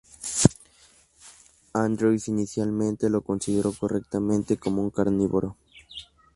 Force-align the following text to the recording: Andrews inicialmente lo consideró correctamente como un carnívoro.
Andrews 1.75 2.27
inicialmente 2.27 3.07
lo 3.07 3.21
consideró 3.21 3.71
correctamente 3.71 4.57
como 4.57 4.81
un 4.81 4.89
carnívoro. 4.89 5.57